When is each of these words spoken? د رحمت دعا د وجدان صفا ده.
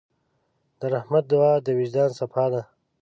د 0.79 0.81
رحمت 0.93 1.23
دعا 1.31 1.53
د 1.65 1.67
وجدان 1.79 2.09
صفا 2.19 2.45
ده. 2.53 2.61